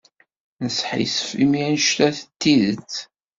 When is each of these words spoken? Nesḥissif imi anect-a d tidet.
Nesḥissif 0.65 1.29
imi 1.43 1.59
anect-a 1.67 2.07
d 2.15 2.17
tidet. 2.41 2.95